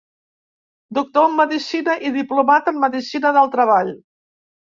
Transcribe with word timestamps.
Doctor 0.97 1.25
en 1.31 1.35
Medicina 1.41 1.95
i 2.09 2.11
Diplomat 2.17 2.71
en 2.73 2.79
Medicina 2.87 3.35
del 3.39 3.51
Treball. 3.57 3.93